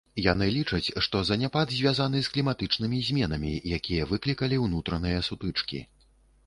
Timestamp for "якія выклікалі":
3.81-4.61